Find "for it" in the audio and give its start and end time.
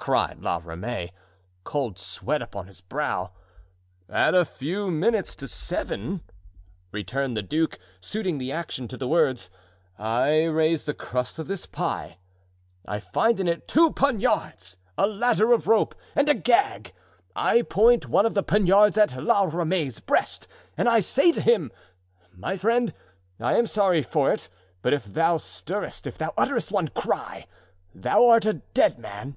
24.02-24.48